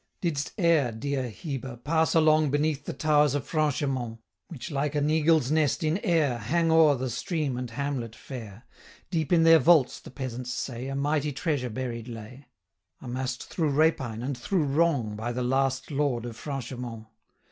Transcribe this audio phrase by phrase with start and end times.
[0.19, 5.51] Did'st e'er, dear Heber, pass along Beneath the towers of Franchemont, Which, like an eagle's
[5.51, 8.63] nest in air, 170 Hang o'er the stream and hamlet fair?
[9.11, 12.47] Deep in their vaults, the peasants say, A mighty treasure buried lay,
[12.99, 17.05] Amass'd through rapine and through wrong By the last Lord of Franchemont.